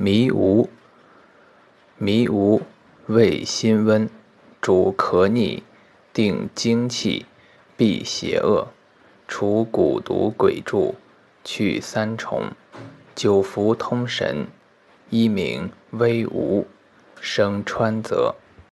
[0.00, 0.70] 迷吴，
[1.96, 2.62] 迷吴
[3.08, 4.08] 味辛温，
[4.60, 5.64] 主咳逆，
[6.12, 7.26] 定精气，
[7.76, 8.68] 避邪恶，
[9.26, 10.94] 除蛊毒鬼蛀，
[11.42, 12.52] 去三重，
[13.16, 14.46] 久服通神，
[15.10, 16.68] 一名威吴，
[17.20, 18.36] 生川泽。